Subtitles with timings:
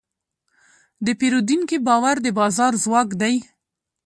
[1.05, 3.35] د پیرودونکي باور د بازار ځواک دی.